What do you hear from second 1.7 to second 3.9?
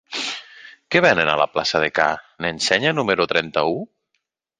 de Ca n'Ensenya número trenta-u?